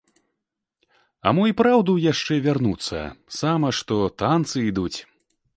[1.27, 2.97] А мо і праўда яшчэ вярнуцца,
[3.41, 4.95] сама што танцы ідуць.